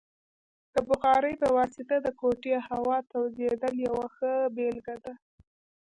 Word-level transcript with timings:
د 0.73 0.75
بخارۍ 0.87 1.33
په 1.41 1.47
واسطه 1.57 1.95
د 2.01 2.07
کوټې 2.19 2.55
هوا 2.67 2.97
تودیدل 3.11 3.73
یوه 3.87 4.05
ښه 4.15 4.31
بیلګه 4.55 4.95
ده. 5.03 5.13